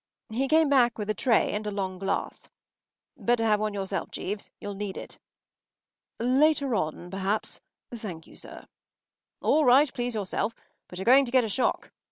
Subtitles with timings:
[0.31, 2.49] ”He came back with a tray and a long glass.
[3.17, 4.49] “Better have one yourself, Jeeves.
[4.59, 5.19] You’ll need it.”
[6.17, 7.61] “Later on, perhaps,
[7.93, 8.65] thank you, sir.”
[9.43, 9.93] “All right.
[9.93, 10.55] Please yourself.
[10.87, 11.91] But you’re going to get a shock.